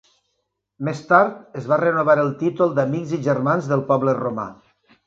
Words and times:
Més 0.87 1.01
tard 1.11 1.59
es 1.61 1.69
va 1.73 1.79
renovar 1.83 2.17
el 2.25 2.35
títol 2.43 2.75
d'amics 2.81 3.17
i 3.21 3.25
germans 3.31 3.71
del 3.75 3.89
poble 3.93 4.19
romà. 4.27 4.53